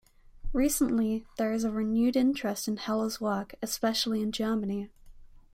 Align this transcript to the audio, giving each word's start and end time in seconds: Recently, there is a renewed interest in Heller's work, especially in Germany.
Recently, 0.51 1.27
there 1.37 1.53
is 1.53 1.63
a 1.63 1.69
renewed 1.69 2.15
interest 2.15 2.67
in 2.67 2.77
Heller's 2.77 3.21
work, 3.21 3.53
especially 3.61 4.23
in 4.23 4.31
Germany. 4.31 4.89